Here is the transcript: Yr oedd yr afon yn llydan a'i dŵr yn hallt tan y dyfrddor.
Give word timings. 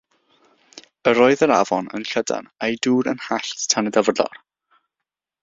Yr 1.11 1.19
oedd 1.25 1.43
yr 1.47 1.53
afon 1.57 1.89
yn 1.99 2.07
llydan 2.13 2.49
a'i 2.69 2.81
dŵr 2.87 3.11
yn 3.13 3.23
hallt 3.27 3.67
tan 3.75 3.93
y 3.93 3.95
dyfrddor. 3.99 4.43